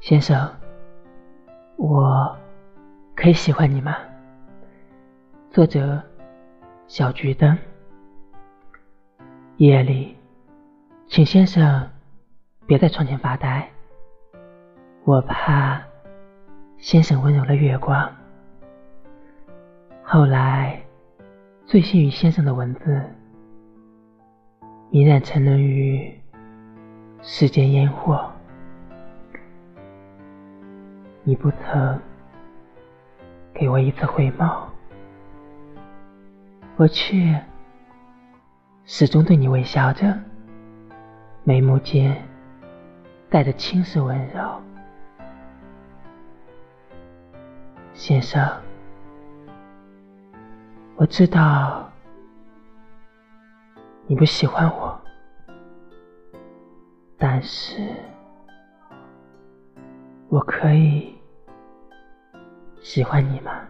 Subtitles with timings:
[0.00, 0.50] 先生，
[1.76, 2.34] 我
[3.14, 3.94] 可以喜欢你吗？
[5.50, 6.02] 作者：
[6.86, 7.56] 小桔灯。
[9.58, 10.16] 夜里，
[11.06, 11.86] 请先生
[12.66, 13.68] 别在窗前发呆，
[15.04, 15.82] 我怕
[16.78, 18.10] 先生温柔了月光。
[20.02, 20.80] 后来，
[21.66, 23.04] 醉心于先生的文字，
[24.92, 26.18] 依然沉沦于
[27.20, 28.29] 世间烟火。
[31.22, 32.00] 你不曾
[33.52, 34.64] 给我一次回眸，
[36.76, 37.40] 我却
[38.84, 40.18] 始终对你微笑着，
[41.44, 42.16] 眉目间
[43.28, 44.60] 带着轻视温柔。
[47.92, 48.50] 先生，
[50.96, 51.86] 我知道
[54.06, 54.98] 你不喜欢我，
[57.18, 57.76] 但是。
[60.30, 61.12] 我可以
[62.80, 63.69] 喜欢你吗？